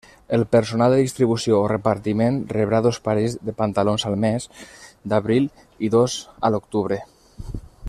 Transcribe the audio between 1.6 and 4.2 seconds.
o repartiment rebrà dos parells de pantalons al